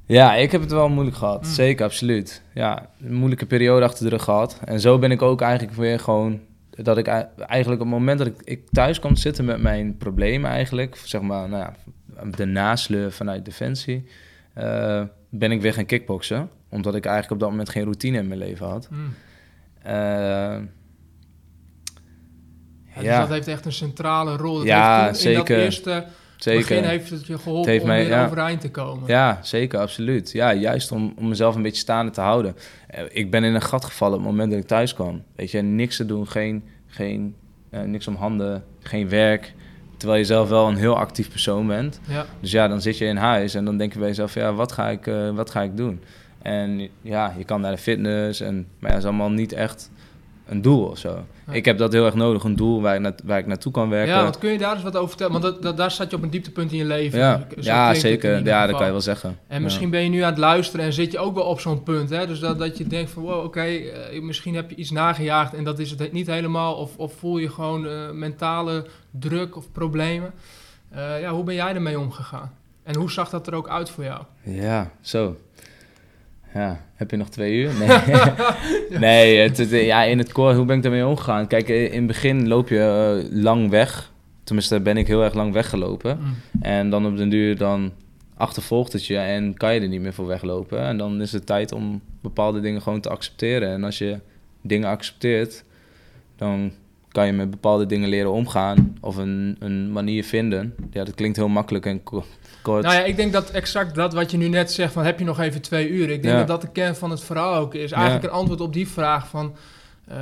[0.06, 1.42] Ja, ik heb het wel moeilijk gehad.
[1.42, 1.50] Mm.
[1.50, 2.42] Zeker, absoluut.
[2.54, 4.60] Ja, een moeilijke periode achter de rug gehad.
[4.64, 6.40] En zo ben ik ook eigenlijk weer gewoon...
[6.76, 9.96] Dat ik ei- eigenlijk op het moment dat ik, ik thuis kwam zitten met mijn
[9.96, 10.96] problemen eigenlijk...
[10.96, 11.74] Zeg maar, nou ja,
[12.36, 14.06] de nasleur vanuit Defensie...
[14.54, 16.50] eh, ben ik weer gaan kickboksen.
[16.68, 18.88] Omdat ik eigenlijk op dat moment geen routine in mijn leven had.
[18.90, 19.14] Mm.
[19.82, 19.92] Eh,
[22.94, 23.20] Ja, dus Ja.
[23.20, 24.56] dat heeft echt een centrale rol.
[24.56, 25.64] Dat Ja, heeft In dat zeker.
[25.64, 26.04] eerste
[26.42, 26.60] zeker.
[26.60, 28.24] begin heeft het je geholpen heeft om mij- weer ja.
[28.24, 29.02] overeind te komen.
[29.08, 30.32] Ja, zeker, absoluut.
[30.32, 32.56] Ja, juist om, om mezelf een beetje staande te houden.
[32.88, 35.22] Eh, Ik ben in een gat gevallen op het moment dat ik thuis kwam.
[35.36, 37.34] Weet je, niks te doen, geen, geen,
[37.70, 39.54] eh, niks om handen, geen werk.
[39.96, 42.00] Terwijl je zelf wel een heel actief persoon bent.
[42.08, 42.26] Ja.
[42.40, 44.72] Dus ja, dan zit je in huis en dan denk je bij jezelf, ja, wat
[44.72, 46.00] ga ik, eh, wat ga ik doen?
[46.42, 49.90] En ja, je kan naar de fitness, en, maar ja, dat is allemaal niet echt
[50.46, 51.24] een doel of zo.
[51.46, 51.52] Ja.
[51.52, 53.88] Ik heb dat heel erg nodig, een doel waar ik, na- waar ik naartoe kan
[53.88, 54.14] werken.
[54.14, 55.32] Ja, want kun je daar eens wat over vertellen?
[55.32, 57.18] Want dat, dat, daar zat je op een dieptepunt in je leven.
[57.60, 58.44] ja, zeker.
[58.44, 59.38] Ja, dat kan je wel zeggen.
[59.46, 59.62] En Ja.
[59.62, 62.10] misschien ben je nu aan het luisteren en zit je ook wel op zo'n punt.
[62.10, 62.26] Hè?
[62.26, 65.64] Dus dat, dat je denkt van, wow, oké, eh, misschien heb je iets nagejaagd en
[65.64, 66.74] dat is het niet helemaal.
[66.74, 70.32] Of, of voel je gewoon eh, mentale druk of problemen.
[70.90, 72.52] Eh, ja, hoe ben jij ermee omgegaan?
[72.82, 74.22] En hoe zag dat er ook uit voor jou?
[74.42, 75.36] Ja, zo.
[76.54, 77.70] Ja, heb je nog twee uur?
[77.78, 77.88] Nee,
[79.08, 81.46] nee het, het- ja, in het core, hoe ben ik daarmee omgegaan?
[81.46, 82.78] Kijk, in het begin loop je
[83.30, 84.10] eh, lang weg.
[84.44, 86.18] Tenminste, ben ik heel erg lang weggelopen.
[86.20, 86.34] Mm.
[86.62, 87.92] En dan op den duur dan
[88.36, 90.78] achtervolgt het je en kan je er niet meer voor weglopen.
[90.80, 93.68] En dan is het tijd om bepaalde dingen gewoon te accepteren.
[93.68, 94.18] En als je
[94.62, 95.64] dingen accepteert,
[96.36, 96.72] dan
[97.12, 100.74] kan je met bepaalde dingen leren omgaan of een, een manier vinden.
[100.90, 102.24] Ja, dat klinkt heel makkelijk en ko-
[102.62, 102.82] kort.
[102.84, 105.24] Nou ja, ik denk dat exact dat wat je nu net zegt, van heb je
[105.24, 106.10] nog even twee uur?
[106.10, 106.38] Ik denk Ja.
[106.38, 107.92] dat dat de kern van het verhaal ook is.
[107.92, 108.28] Eigenlijk Ja.
[108.30, 109.54] een antwoord op die vraag van,
[110.08, 110.16] eh,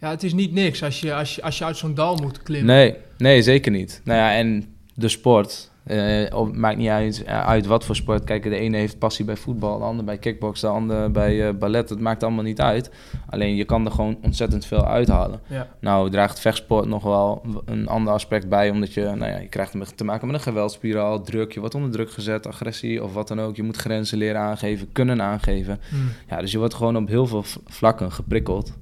[0.00, 2.42] ja, het is niet niks als je, als je, als je uit zo'n dal moet
[2.42, 2.74] klimmen.
[2.74, 4.00] Nee, nee, zeker niet.
[4.04, 4.64] Nou ja, en
[4.94, 5.70] de sport.
[5.84, 8.24] Eh, op- maakt niet uit, eh, uit wat voor sport.
[8.24, 11.54] Kijk, de ene heeft passie bij voetbal, de ander bij kickbox, de ander bij eh,
[11.54, 11.88] ballet.
[11.88, 12.90] Het maakt allemaal niet uit.
[13.30, 15.40] Alleen je kan er gewoon ontzettend veel uithalen.
[15.46, 15.68] Ja.
[15.80, 19.96] Nou draagt vechtsport nog wel een ander aspect bij, omdat je, nou ja, je krijgt
[19.96, 23.40] te maken met een geweldspiraal, druk, je wordt onder druk gezet, agressie of wat dan
[23.40, 23.56] ook.
[23.56, 25.80] Je moet grenzen leren aangeven, kunnen aangeven.
[25.92, 26.08] Mm.
[26.28, 28.72] Ja, dus je wordt gewoon op heel veel vlakken geprikkeld.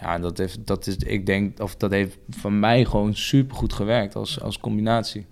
[0.00, 3.56] Ja, en dat heeft, dat is, ik denk, of dat heeft voor mij gewoon super
[3.56, 5.26] goed gewerkt als, als combinatie.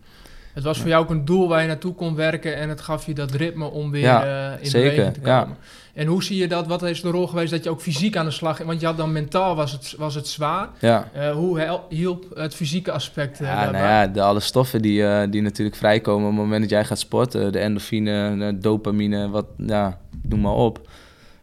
[0.58, 3.06] Het was voor jou ook een doel waar je naartoe kon werken en het gaf
[3.06, 5.40] je dat ritme om weer Ja, eh, in zeker, beweging te ja.
[5.40, 5.56] komen.
[5.94, 6.66] En hoe zie je dat?
[6.66, 8.68] Wat is de rol geweest dat je ook fysiek aan de slag ging?
[8.68, 10.68] Want je had dan mentaal was het, was het zwaar.
[10.78, 13.80] Ja, Eh, hoe hielp het fysieke aspect eh, ja daarbij?
[13.80, 16.98] nou ja, de, alle stoffen die, die natuurlijk vrijkomen op het moment dat jij gaat
[16.98, 20.88] sporten, de endorfine, de dopamine, wat, ja, noem maar op.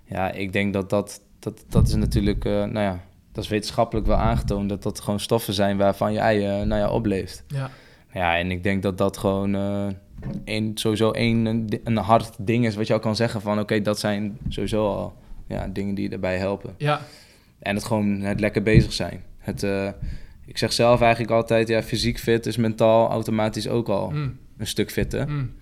[0.06, 3.00] Ja, ik denk dat dat, dat, dat is natuurlijk, nou ja,
[3.36, 6.82] dat is wetenschappelijk wel aangetoond, dat dat gewoon stoffen zijn waarvan je ei, eh, nou
[6.82, 7.44] ja, opleeft.
[7.48, 7.70] Ja.
[8.16, 9.88] Ja, en ik denk dat dat gewoon eh
[10.46, 14.00] een, sowieso een, een, hard ding is wat je al kan zeggen van oké, dat
[14.00, 15.14] zijn sowieso al
[15.48, 16.74] ja, dingen die erbij helpen.
[16.78, 17.02] Ja.
[17.60, 19.24] En het gewoon het lekker bezig zijn.
[19.38, 19.90] Het, eh,
[20.46, 24.38] ik zeg zelf eigenlijk altijd, ja, fysiek fit is mentaal automatisch ook al Mm.
[24.58, 25.30] een stuk fitter.
[25.30, 25.54] Mm.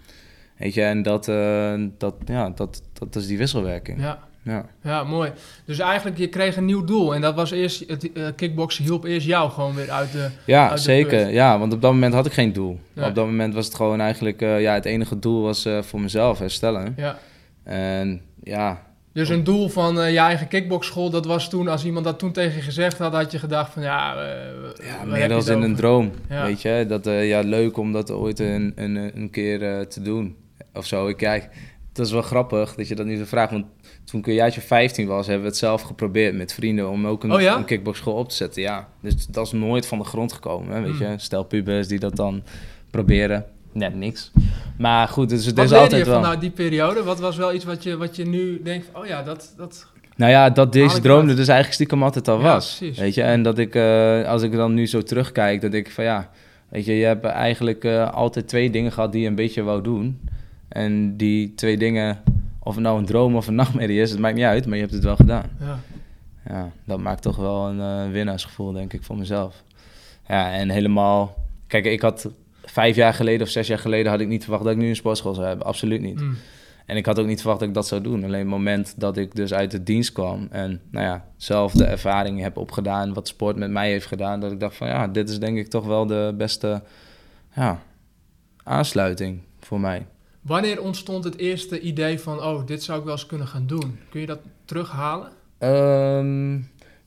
[0.58, 4.00] Weet je, en dat, eh, dat, ja, dat, dat is die wisselwerking.
[4.00, 4.20] Ja.
[4.44, 4.66] Ja.
[4.84, 5.32] ja, mooi.
[5.66, 7.16] Dus eigenlijk, je kreeg een nieuw doel.
[7.16, 10.30] En dat was eerst, het eh, kickboksen hielp eerst jou gewoon weer uit de...
[10.46, 11.24] Ja, Uit de zeker.
[11.26, 11.34] put.
[11.34, 12.80] Ja, want op dat moment had ik geen doel.
[12.94, 13.08] Ja.
[13.08, 16.02] Op dat moment was het gewoon eigenlijk, eh, ja, het enige doel was eh, voor
[16.02, 16.94] mezelf herstellen.
[16.98, 17.18] Ja.
[17.64, 18.82] En ja,
[19.14, 22.56] Dus een doel van je eigen kickboxschool, dat was toen, als iemand dat toen tegen
[22.56, 24.16] je gezegd had, had je gedacht van ja...
[24.84, 26.44] ja meer het in een droom, Ja.
[26.46, 26.86] weet je.
[26.88, 30.36] Dat, ja, leuk om dat ooit een, een, een keer te doen.
[30.74, 31.50] Of zo, ik kijk,
[31.94, 33.52] dat is wel grappig dat je dat nu zo vraagt.
[33.52, 33.66] Want
[34.06, 37.24] toen ik een jaartje 15 was, hebben we het zelf geprobeerd met vrienden om ook
[37.24, 37.58] een, Oh ja?
[37.58, 38.62] een kickboxschool op te zetten.
[38.62, 41.00] Ja, dus dat is nooit van de grond gekomen, hè, weet Mm.
[41.12, 41.14] je.
[41.18, 42.44] Stel pubers die dat dan
[42.92, 44.32] proberen, net niks.
[44.78, 46.22] Maar goed, dus het Wat is altijd je wel...
[46.22, 47.04] vanuit die periode?
[47.04, 49.54] Wat was wel iets wat je, wat je nu denkt, van, oh ja, dat...
[49.58, 52.76] dat Nou ja, dat deze droom er dus eigenlijk stiekem altijd al Ja, was.
[52.78, 52.98] precies.
[53.00, 56.04] Weet je, en dat ik, eh, als ik dan nu zo terugkijk, dat ik van
[56.04, 56.30] ja,
[56.70, 59.82] weet je, je hebt eigenlijk eh, altijd twee dingen gehad die je een beetje wou
[59.82, 60.20] doen.
[60.68, 62.18] En die twee dingen,
[62.64, 64.82] of het nou een droom of een nachtmerrie is, het maakt niet uit, maar je
[64.82, 65.50] hebt het wel gedaan.
[65.60, 65.80] ja.
[66.50, 69.64] Ja, dat maakt toch wel een eh, winnaarsgevoel, denk ik, voor mezelf.
[70.28, 71.36] Ja, en helemaal,
[71.68, 72.30] kijk, ik had
[72.66, 74.96] vijf jaar geleden of zes jaar geleden had ik niet verwacht dat ik nu een
[74.96, 75.66] sportschool zou hebben.
[75.66, 76.22] Absoluut niet.
[76.22, 76.38] Mm.
[76.86, 78.24] En ik had ook niet verwacht dat ik dat zou doen.
[78.24, 81.86] Alleen het moment dat ik dus uit de dienst kwam en nou ja, zelf de
[81.86, 85.30] ervaring heb opgedaan, wat sport met mij heeft gedaan, dat ik dacht van ja, dit
[85.30, 86.84] is denk ik toch wel de beste
[87.56, 87.82] ja,
[88.64, 90.06] aansluiting voor mij.
[90.44, 94.00] Wanneer ontstond het eerste idee van, oh, dit zou ik wel eens kunnen gaan doen?
[94.10, 95.32] Kun je dat terughalen?
[95.58, 96.52] Ehm,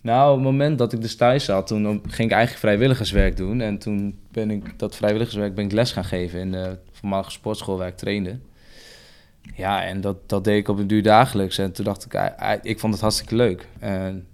[0.01, 3.61] nou, op het moment dat ik dus thuis zat, toen ging ik eigenlijk vrijwilligerswerk doen.
[3.61, 7.79] En toen ben ik dat vrijwilligerswerk ben ik les gaan geven in de voormalige sportschool
[7.79, 8.39] waar ik trainde.
[9.55, 11.59] Ja, en dat, dat deed ik op een duur dagelijks.
[11.59, 13.69] En toen dacht ik, ik vond het hartstikke leuk.
[13.79, 14.27] En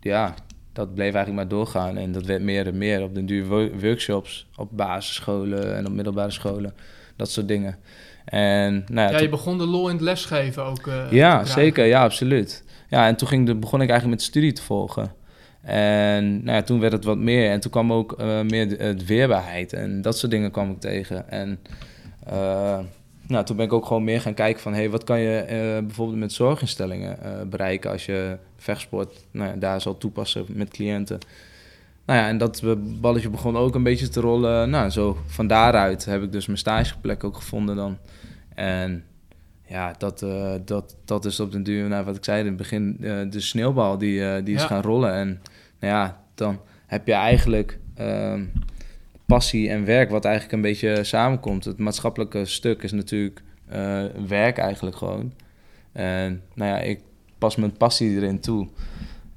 [0.00, 0.34] ja,
[0.72, 1.96] dat bleef eigenlijk maar doorgaan.
[1.96, 5.92] En dat werd meer en meer op den duur wo- workshops op basisscholen en op
[5.92, 6.74] middelbare scholen.
[7.16, 7.78] Dat soort dingen.
[8.30, 10.82] En, nou ja, je begon de lol in het lesgeven ook.
[10.82, 11.84] te ja, zeker.
[11.84, 12.64] Ja, absoluut.
[12.88, 15.12] Ja, en toen ging de, begon ik eigenlijk met studie te volgen.
[15.62, 17.50] En nou ja, toen werd het wat meer.
[17.50, 19.72] En toen kwam ook eh, meer de, het weerbaarheid.
[19.72, 21.30] En dat soort dingen kwam ik tegen.
[21.30, 21.60] En
[22.26, 22.78] eh,
[23.26, 24.74] nou, toen ben ik ook gewoon meer gaan kijken van...
[24.74, 25.44] Hey, wat kan je
[25.86, 27.90] bijvoorbeeld met zorginstellingen bereiken...
[27.90, 31.18] als je vechtsport nou ja, daar zal toepassen met cliënten.
[32.06, 32.62] Nou ja, en dat
[33.00, 34.70] balletje begon ook een beetje te rollen.
[34.70, 37.98] Nou, zo van daaruit heb ik dus mijn stageplek ook gevonden dan.
[38.60, 39.04] En
[39.66, 42.56] ja, dat, eh, dat, dat is op den duur, nou, wat ik zei in het
[42.56, 44.66] begin, eh, de sneeuwbal die, eh, die is Ja.
[44.66, 45.12] gaan rollen.
[45.12, 45.42] En
[45.80, 48.44] nou ja, dan heb je eigenlijk ehm,
[49.26, 51.64] passie en werk wat eigenlijk een beetje samenkomt.
[51.64, 53.42] Het maatschappelijke stuk is natuurlijk
[54.26, 55.32] werk eigenlijk gewoon.
[55.92, 57.00] En nou ja, ik
[57.38, 58.68] pas mijn passie erin toe.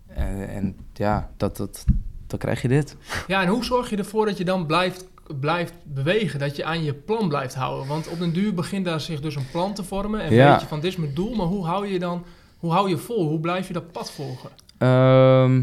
[0.08, 1.86] En, en ja, dat, dat,
[2.28, 2.96] dan krijg je dit.
[3.28, 5.08] Ja, en hoe zorg je ervoor dat je dan blijft,
[5.40, 6.40] blijft bewegen?
[6.40, 7.88] Dat je aan je plan blijft houden?
[7.88, 10.22] Want op den duur begint daar zich dus een plan te vormen.
[10.22, 10.52] En Ja.
[10.52, 11.36] weet je van, dit is mijn doel.
[11.36, 12.24] Maar hoe hou je dan...
[12.58, 13.28] Hoe hou je vol?
[13.28, 14.50] Hoe blijf je dat pad volgen?
[14.78, 15.62] Ehm,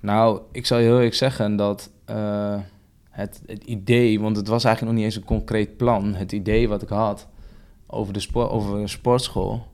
[0.00, 2.56] nou, ik zal je heel eerlijk zeggen dat eh,
[3.10, 6.14] het, het idee, want het was eigenlijk nog niet eens een concreet plan.
[6.14, 7.26] Het idee wat ik had
[7.86, 9.66] over de sport, over een sportschool,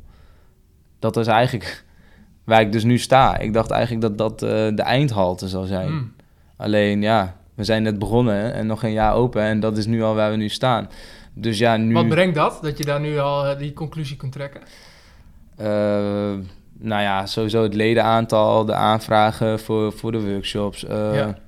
[0.99, 1.85] dat is eigenlijk
[2.45, 3.39] waar ik dus nu sta.
[3.39, 5.89] Ik dacht eigenlijk dat dat eh, de eindhalte zou zijn.
[5.89, 6.13] Hmm.
[6.57, 10.03] Alleen ja, we zijn net begonnen en nog een jaar open en dat is nu
[10.03, 10.89] al waar we nu staan.
[11.35, 11.95] Dus ja, nu.
[11.95, 12.59] Wat brengt dat?
[12.63, 14.61] Dat je daar nu al eh, die conclusie kunt trekken?
[15.57, 15.67] Eh,
[16.79, 20.85] nou ja, sowieso het ledenaantal, de aanvragen voor, voor de workshops.
[20.85, 21.39] Eh, Ja.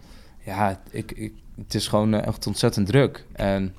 [0.44, 3.25] ja, ik, ik, het is gewoon echt ontzettend druk.
[3.33, 3.75] En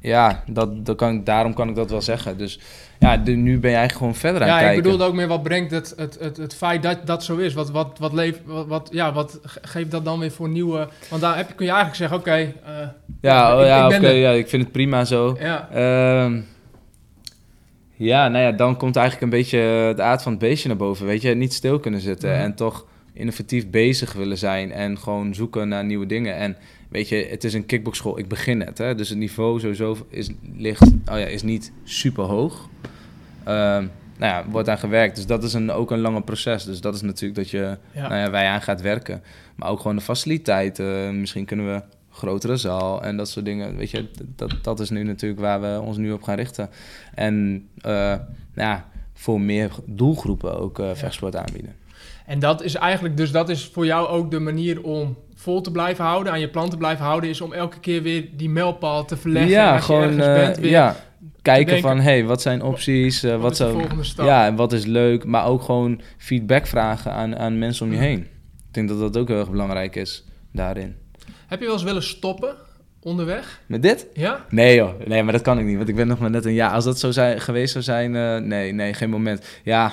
[0.00, 2.38] ja, dat, dat kan, ik- daarom kan ik dat wel zeggen.
[2.38, 2.60] Dus
[2.98, 4.82] ja, de- nu ben je eigenlijk gewoon verder aan Ja, het ik kijken.
[4.82, 7.54] bedoelde ook meer wat brengt het, het, het, het feit dat dat zo is.
[7.54, 10.88] Wat, wat, wat, leef, wat, wat, ja, wat ge- geeft dat dan weer voor nieuwe...
[11.10, 12.30] Want daar heb, kun je eigenlijk zeggen, oké...
[12.32, 12.88] eh,
[13.20, 15.36] Ja, oh, ik- ja, ik ja, ik vind het prima zo.
[15.40, 16.40] ja, Ehm,
[17.96, 21.06] ja, nou ja, dan komt eigenlijk een beetje de aard van het beestje naar boven.
[21.06, 22.40] Weet je, niet stil kunnen zitten Mhm.
[22.40, 26.36] en toch innovatief bezig willen zijn en gewoon zoeken naar nieuwe dingen.
[26.36, 26.56] En
[26.90, 30.30] weet je, het is een kickboxschool, ik begin net, hè, dus het niveau sowieso is,
[30.56, 32.68] ligt, oh ja, is niet super hoog.
[33.44, 33.86] Ehm,
[34.18, 36.64] nou ja, wordt aan gewerkt, dus dat is een, ook een lange proces.
[36.64, 38.08] Dus dat is natuurlijk dat je, ja.
[38.08, 39.22] nou ja, wij aan gaat werken.
[39.56, 41.20] Maar ook gewoon de faciliteiten.
[41.20, 43.76] Misschien kunnen we grotere zaal en dat soort dingen.
[43.76, 46.70] Weet je, dat, dat is nu natuurlijk waar we ons nu op gaan richten.
[47.14, 48.20] En nou
[48.54, 51.74] ja, voor meer doelgroepen ook eh vechtsport aanbieden.
[52.26, 55.70] En dat is eigenlijk, dus dat is voor jou ook de manier om vol te
[55.70, 59.04] blijven houden, aan je plan te blijven houden, is om elke keer weer die mijlpaal
[59.04, 59.52] te verleggen.
[59.52, 60.96] en ja, als gewoon eh, bent, weer ja,
[61.42, 64.26] kijken denken, van hey, wat zijn opties, eh, wat, wat, zou, volgende stap?
[64.26, 67.98] ja, en wat is leuk, maar ook gewoon feedback vragen aan, aan mensen om je
[67.98, 68.18] heen.
[68.18, 70.96] Ik denk dat dat ook heel erg belangrijk is daarin.
[71.46, 72.54] Heb je wel eens willen stoppen
[73.00, 73.60] onderweg?
[73.66, 74.06] Met dit?
[74.12, 74.44] Ja?
[74.48, 76.54] Nee joh, nee, maar dat kan ik niet, want ik ben nog maar net een
[76.54, 76.70] jaar.
[76.70, 79.46] Als dat zo zijn, geweest zou zijn, eh, nee, nee, geen moment.
[79.64, 79.92] Ja,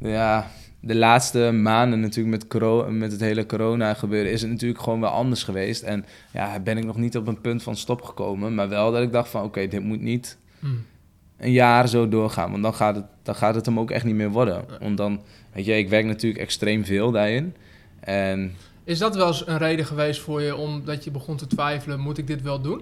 [0.00, 0.50] ja,
[0.86, 5.00] de laatste maanden natuurlijk met, coro- met het hele corona gebeuren is het natuurlijk gewoon
[5.00, 5.82] wel anders geweest.
[5.82, 9.02] En ja, ben ik nog niet op een punt van stop gekomen, maar wel dat
[9.02, 10.66] ik dacht van oké, dit moet niet Hm.
[11.38, 14.14] een jaar zo doorgaan, want dan gaat het, dan gaat het hem ook echt niet
[14.14, 14.64] meer worden.
[14.80, 15.20] Want dan,
[15.52, 17.54] weet je, ik werk natuurlijk extreem veel daarin.
[18.00, 22.00] En Is dat wel eens een reden geweest voor je omdat je begon te twijfelen,
[22.00, 22.80] moet ik dit wel doen?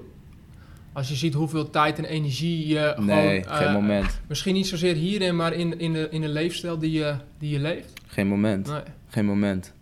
[0.93, 3.57] Als je ziet hoeveel tijd en energie je nee, gewoon...
[3.57, 4.21] geen eh, moment.
[4.29, 7.59] Misschien niet zozeer hierin, maar in, in, de, in de leefstijl die je, die je
[7.59, 7.93] leeft?
[8.07, 8.69] Geen moment.
[8.69, 8.81] Nee.
[9.09, 9.73] Geen moment.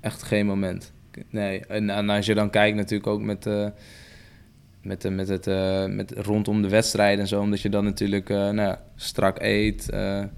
[0.00, 0.92] Echt geen moment.
[1.30, 1.66] Nee.
[1.66, 3.66] En, en als je dan kijkt natuurlijk ook met, eh,
[4.82, 5.46] met, eh, met het
[5.92, 9.88] met rondom de wedstrijd en zo, omdat je dan natuurlijk nou, ja, strak eet,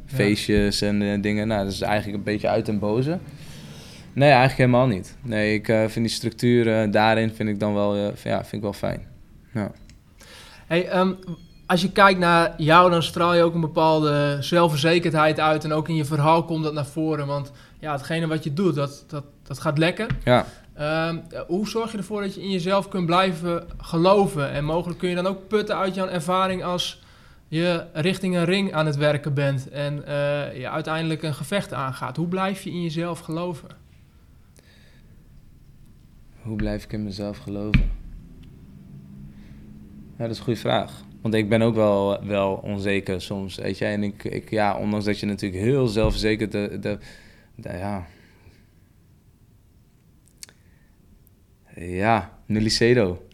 [0.07, 1.49] feestjes en dingen.
[1.49, 3.19] Nou, dat is eigenlijk een beetje uit en boze.
[4.13, 5.17] Nee, eigenlijk helemaal niet.
[5.23, 9.11] Nee, ik vind die structuur daarin vind ik dan wel, ja, vind ik wel fijn.
[10.73, 11.13] Hey, ehm,
[11.67, 15.65] als je kijkt naar jou, dan straal je ook een bepaalde zelfverzekerdheid uit.
[15.65, 17.27] En ook in je verhaal komt dat naar voren.
[17.27, 20.07] Want ja, hetgene wat je doet, dat, dat, dat gaat lekker.
[20.25, 24.51] Ja, Ehm, hoe zorg je ervoor dat je in jezelf kunt blijven geloven?
[24.51, 27.03] En mogelijk kun je dan ook putten uit jouw ervaring als
[27.49, 29.69] je richting een ring aan het werken bent.
[29.69, 32.17] En eh, je uiteindelijk een gevecht aangaat.
[32.17, 33.69] Hoe blijf je in jezelf geloven?
[36.43, 38.02] hoe blijf ik in mezelf geloven?
[40.19, 41.05] Ja, dat is een goede vraag.
[41.23, 43.85] Want ik ben ook wel, wel onzeker soms, weet je.
[43.85, 46.53] En ik, ik, ja, ondanks dat je natuurlijk heel zelfverzekerd...
[46.53, 46.99] De, de,
[47.63, 48.07] ja...
[51.77, 52.39] Ja,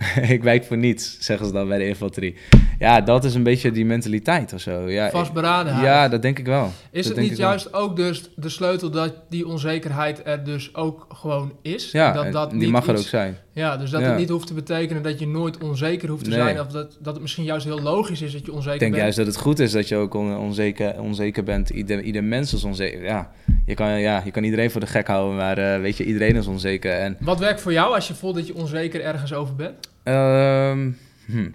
[0.35, 2.35] ik wijk voor niets, zeggen ze dan bij de infanterie.
[2.79, 4.91] Ja, dat is een beetje die mentaliteit of zo.
[4.91, 5.85] Ja, Vastberadenheid.
[5.85, 6.71] ja dat denk ik wel.
[6.91, 7.49] Is dat het niet wel.
[7.49, 11.91] juist ook dus de sleutel dat die onzekerheid er dus ook gewoon is?
[11.91, 13.37] Ja, dat, dat die niet mag er iets- ook zijn.
[13.53, 14.09] Ja, dus dat Ja.
[14.09, 16.39] het niet hoeft te betekenen dat je nooit onzeker hoeft te Nee.
[16.39, 16.61] zijn.
[16.61, 19.03] Of dat, dat het misschien juist heel logisch is dat je onzeker Ik denk bent.
[19.03, 21.71] juist dat het goed is dat je ook on- onzeker, onzeker bent.
[21.71, 23.03] Ieder, ieder mens is onzeker.
[23.05, 23.31] Ja
[23.67, 26.37] je, kan, ja, je kan iedereen voor de gek houden, maar eh, weet je, iedereen
[26.37, 26.93] is onzeker.
[26.93, 29.75] En Wat werkt voor jou als je voelt dat je onzeker ergens over bent?
[30.03, 30.91] Ehm,
[31.27, 31.49] hm.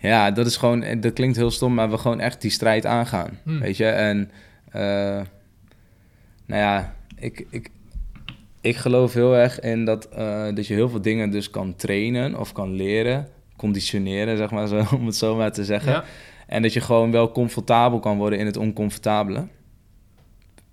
[0.00, 2.86] Ja, dat is gewoon, eh, dat klinkt heel stom, maar we gewoon echt die strijd
[2.86, 3.38] aangaan.
[3.42, 3.58] Hm.
[3.58, 4.30] Weet je, en
[4.70, 4.82] eh,
[6.46, 7.70] nou ja, ik, ik,
[8.60, 12.38] ik geloof heel erg in dat, eh, dat je heel veel dingen dus kan trainen
[12.38, 15.92] of kan leren, conditioneren, zeg maar zo, om het zo maar te zeggen.
[15.92, 16.04] Ja.
[16.46, 19.46] En dat je gewoon wel comfortabel kan worden in het oncomfortabele.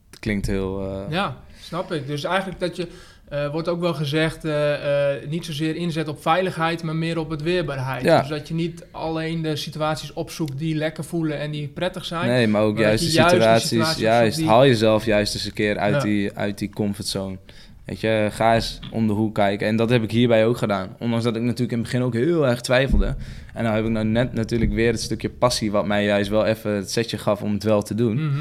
[0.09, 1.05] Dat klinkt heel.
[1.09, 2.07] ja, snap ik.
[2.07, 2.87] Dus eigenlijk dat je,
[3.29, 7.29] eh, wordt ook wel gezegd, eh, eh, niet zozeer inzet op veiligheid, maar meer op
[7.29, 8.03] het weerbaarheid.
[8.03, 8.19] Ja.
[8.19, 12.27] Dus dat je niet alleen de situaties opzoekt die lekker voelen en die prettig zijn.
[12.29, 13.67] Nee, maar ook Maar juist de juist situaties.
[13.67, 15.99] situaties juist, die- haal jezelf juist eens een keer uit, Ja.
[15.99, 17.37] die, uit die comfortzone.
[17.85, 19.67] Weet je, ga eens om de hoek kijken.
[19.67, 20.95] En dat heb ik hierbij ook gedaan.
[20.99, 23.15] Ondanks dat ik natuurlijk in het begin ook heel erg twijfelde.
[23.53, 25.71] En dan heb ik nou net natuurlijk weer het stukje passie...
[25.71, 28.25] wat mij juist wel even het setje gaf om het wel te doen.
[28.27, 28.39] Mhm.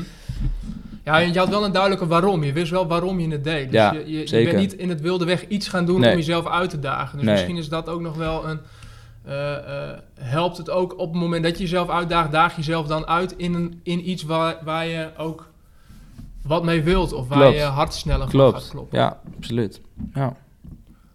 [1.06, 2.44] Ja, je had wel een duidelijke waarom.
[2.44, 3.64] Je wist wel waarom je het deed.
[3.70, 6.10] Dus Ja, je, je, bent niet in het wilde weg iets gaan doen Nee.
[6.10, 7.16] om jezelf uit te dagen.
[7.16, 7.34] Dus Nee.
[7.34, 8.58] misschien is dat ook nog wel een...
[9.24, 9.56] eh,
[9.90, 13.34] eh, helpt het ook op het moment dat je jezelf uitdaagt, daag jezelf dan uit
[13.36, 15.48] in, een, in iets waar, waar je ook
[16.42, 17.12] wat mee wilt.
[17.12, 17.56] Of waar Klopt.
[17.56, 18.58] je hart sneller Klopt.
[18.62, 18.98] gaat kloppen.
[18.98, 19.80] Ja, absoluut.
[20.14, 20.36] Ja.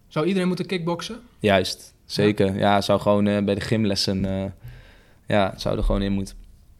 [0.08, 1.16] Zou iedereen moeten kickboksen?
[1.38, 2.58] Juist, zeker.
[2.58, 4.54] Ja, zou gewoon eh, bij de gymlessen...
[5.26, 6.34] ja, zou er gewoon in moeten.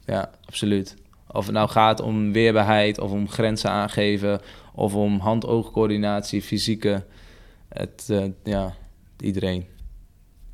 [0.04, 0.96] Ja, absoluut.
[1.32, 4.40] Of het nou gaat om weerbaarheid, of om grenzen aangeven...
[4.74, 7.04] of om hand-oogcoördinatie, fysieke...
[7.68, 8.74] Het, eh, ja,
[9.20, 9.66] iedereen.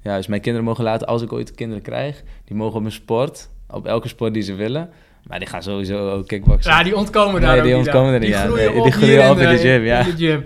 [0.02, 2.22] Ja, dus mijn kinderen mogen laten, als ik ooit kinderen krijg...
[2.44, 4.90] die mogen op een sport, op elke sport die ze willen...
[5.26, 6.72] maar die gaan sowieso ook kickboksen.
[6.72, 8.46] Ja, die ontkomen daar Nee, die ontkomen er niet aan.
[8.46, 9.98] groeien Nee, die groeien op in de gym, ja.
[9.98, 10.44] In de gym.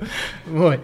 [0.52, 0.78] Mooi.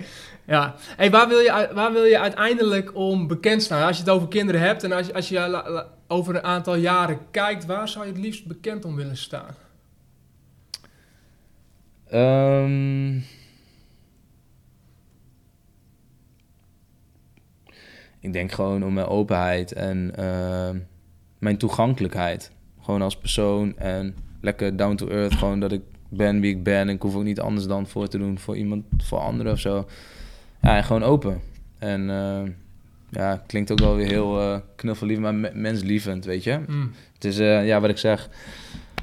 [0.46, 0.74] Ja.
[0.96, 3.86] Hey, waar, wil je, waar wil je uiteindelijk om bekend staan?
[3.86, 7.18] Als je het over kinderen hebt en als je, als je over een aantal jaren
[7.30, 9.54] kijkt, waar zou je het liefst bekend om willen staan?
[12.06, 13.16] Ehm,
[18.20, 20.78] ik denk gewoon om mijn openheid en ehm,
[21.38, 22.52] mijn toegankelijkheid.
[22.80, 25.34] Gewoon als persoon en lekker down to earth.
[25.34, 26.78] Gewoon dat ik ben wie ik ben.
[26.78, 29.60] En ik hoef ook niet anders dan voor te doen voor iemand, voor anderen of
[29.60, 29.88] zo.
[30.62, 31.40] Ja, en gewoon open.
[31.78, 32.50] En ehm,
[33.10, 36.58] ja, klinkt ook wel weer heel eh knuffellief, maar me- menslievend, weet je.
[36.66, 36.92] Hmm.
[37.14, 38.28] Het is, eh, ja, wat ik zeg,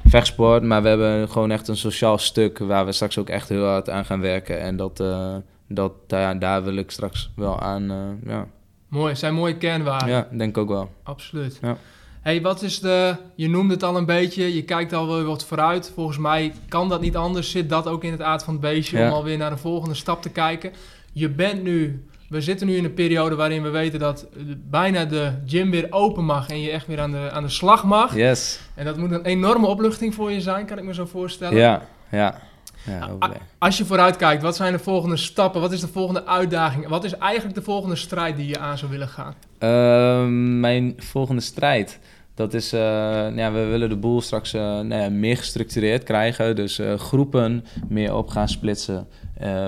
[0.04, 3.64] vechtsport, maar we hebben gewoon echt een sociaal stuk waar we straks ook echt heel
[3.64, 4.60] hard aan gaan werken.
[4.60, 5.36] En dat, eh,
[5.68, 7.92] dat daar, daar wil ik straks wel aan,
[8.26, 8.46] ja.
[8.88, 10.08] Mooi, zijn mooie kernwaarden.
[10.08, 10.90] ja, denk ook wel.
[11.02, 11.58] Absoluut.
[11.62, 11.76] Ja.
[12.20, 15.44] Hey, wat is de, je noemde het al een beetje, je kijkt al wel wat
[15.44, 15.92] vooruit.
[15.94, 18.98] Volgens mij kan dat niet anders, zit dat ook in het aard van het beestje
[18.98, 19.06] Ja.
[19.08, 20.72] om alweer naar de volgende stap te kijken.
[21.12, 24.26] Je bent nu, we zitten nu in een periode waarin we weten dat
[24.70, 27.84] bijna de gym weer open mag en je echt weer aan de, aan de slag
[27.84, 28.16] mag.
[28.16, 28.60] Yes.
[28.74, 31.58] En dat moet een enorme opluchting voor je zijn, kan ik me zo voorstellen.
[31.58, 32.40] Ja, ja.
[32.86, 33.10] Ja.
[33.58, 35.60] Als je vooruit kijkt, wat zijn de volgende stappen?
[35.60, 36.88] Wat is de volgende uitdaging?
[36.88, 39.34] Wat is eigenlijk de volgende strijd die je aan zou willen gaan?
[39.58, 41.98] Ehm, mijn volgende strijd.
[42.34, 46.04] Dat is, eh, nou ja, we willen de boel straks eh, nou ja, meer gestructureerd
[46.04, 46.56] krijgen.
[46.56, 49.06] Dus eh, groepen meer op gaan splitsen.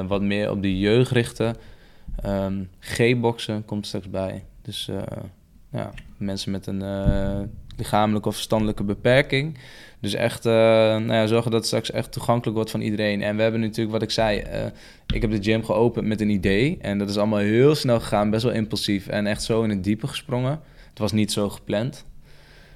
[0.06, 1.56] wat meer op de jeugd richten.
[2.22, 4.44] Ehm, G-boksen komt straks bij.
[4.62, 5.02] Dus eh,
[5.72, 7.40] ja, mensen met een eh,
[7.76, 9.58] lichamelijke of verstandelijke beperking.
[10.00, 13.22] Dus echt eh, nou ja, zorgen dat het straks echt toegankelijk wordt van iedereen.
[13.22, 14.42] En we hebben natuurlijk, wat ik zei,
[15.14, 16.78] ik heb de gym geopend met een idee.
[16.80, 19.06] En dat is allemaal heel snel gegaan, best wel impulsief.
[19.06, 20.60] En echt zo in het diepe gesprongen.
[20.88, 22.04] Het was niet zo gepland.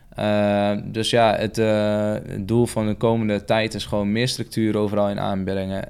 [0.09, 1.55] Eh, dus ja, het,
[2.49, 5.89] doel van de komende tijd is gewoon meer structuur overal in aanbrengen.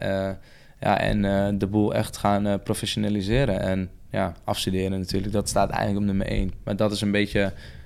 [0.82, 3.60] Ja, en eh, de boel echt gaan eh, professionaliseren.
[3.60, 6.52] En ja, afstuderen natuurlijk, dat staat eigenlijk op nummer één.
[6.64, 7.40] Maar dat is een beetje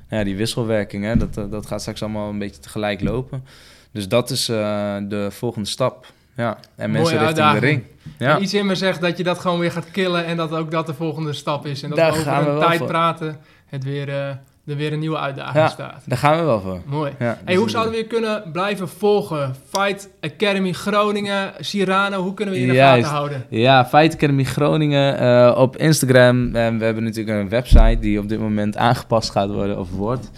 [0.09, 1.17] nou ja, die wisselwerking, hè?
[1.17, 3.45] Dat, eh, dat gaat straks allemaal een beetje tegelijk lopen.
[3.93, 6.07] Dus dat is de volgende stap.
[6.37, 7.63] Ja, en Mooie mensen richting de uitdaging.
[7.63, 7.83] ring.
[8.19, 8.37] Ja.
[8.37, 10.71] En Iets in me zegt dat je dat gewoon weer gaat killen en dat ook
[10.71, 11.83] dat de volgende stap is.
[11.83, 12.87] En dat Daar we over gaan een tijd voor.
[12.87, 15.69] praten, het weer, er weer een nieuwe uitdaging Ja.
[15.69, 16.03] staat.
[16.07, 16.81] Daar gaan we wel voor.
[16.87, 17.13] Mooi.
[17.19, 19.55] Ja, Hey, hoe zouden we je kunnen blijven volgen?
[19.73, 23.03] Fight Academy Groningen, Cyrano, hoe kunnen we je in de Juist.
[23.05, 23.45] gaten houden?
[23.49, 26.55] Ja, Fight Academy Groningen eh, op Instagram.
[26.55, 30.31] En we hebben natuurlijk een website die op dit moment aangepast gaat worden of wordt.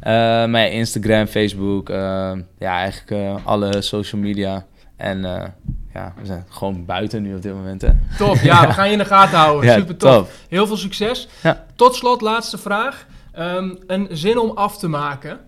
[0.00, 1.96] Eh, maar ja, Instagram, Facebook, eh,
[2.58, 4.64] ja, eigenlijk eh, alle social media.
[4.96, 5.42] En eh,
[5.94, 7.82] ja, we zijn gewoon buiten nu op dit moment.
[7.82, 7.88] Hè.
[8.18, 9.72] Top, ja, we gaan je in de gaten houden.
[9.72, 10.14] Super tof.
[10.16, 10.30] top.
[10.48, 11.28] Heel veel succes.
[11.42, 11.64] Ja.
[11.74, 13.06] Tot slot, laatste vraag.
[13.34, 15.40] Ehm, een zin om af te maken.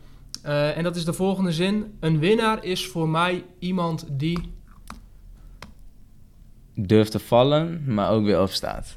[0.42, 1.96] Eh, en dat is de volgende zin.
[2.00, 4.54] Een winnaar is voor mij iemand die...
[6.74, 8.96] Durft te vallen, maar ook weer opstaat.